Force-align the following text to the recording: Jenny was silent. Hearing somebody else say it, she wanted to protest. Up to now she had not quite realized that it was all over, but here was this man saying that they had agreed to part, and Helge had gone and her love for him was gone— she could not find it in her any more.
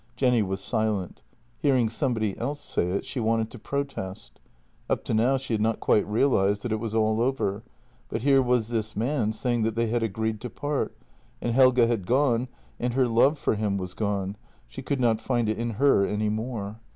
Jenny 0.15 0.41
was 0.41 0.59
silent. 0.61 1.21
Hearing 1.59 1.87
somebody 1.87 2.35
else 2.39 2.59
say 2.59 2.87
it, 2.89 3.05
she 3.05 3.19
wanted 3.19 3.51
to 3.51 3.59
protest. 3.59 4.39
Up 4.89 5.03
to 5.03 5.13
now 5.13 5.37
she 5.37 5.53
had 5.53 5.61
not 5.61 5.79
quite 5.79 6.07
realized 6.09 6.63
that 6.63 6.71
it 6.71 6.79
was 6.79 6.95
all 6.95 7.21
over, 7.21 7.61
but 8.09 8.23
here 8.23 8.41
was 8.41 8.69
this 8.69 8.95
man 8.95 9.31
saying 9.31 9.61
that 9.61 9.75
they 9.75 9.85
had 9.89 10.01
agreed 10.01 10.41
to 10.41 10.49
part, 10.49 10.97
and 11.39 11.53
Helge 11.53 11.77
had 11.77 12.07
gone 12.07 12.47
and 12.79 12.95
her 12.95 13.07
love 13.07 13.37
for 13.37 13.53
him 13.53 13.77
was 13.77 13.93
gone— 13.93 14.37
she 14.67 14.81
could 14.81 14.99
not 14.99 15.21
find 15.21 15.47
it 15.47 15.59
in 15.59 15.69
her 15.77 16.03
any 16.03 16.29
more. 16.29 16.79